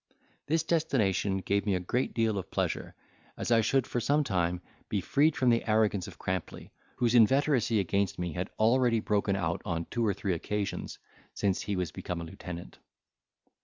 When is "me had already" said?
8.17-8.99